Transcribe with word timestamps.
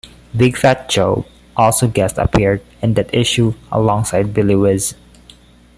Big 0.35 0.57
Fat 0.57 0.89
Joe 0.89 1.25
also 1.55 1.87
guest 1.87 2.17
appeared 2.17 2.63
in 2.81 2.95
that 2.95 3.13
issue, 3.13 3.53
alongside 3.71 4.33
Billy 4.33 4.55
Whizz. 4.55 4.95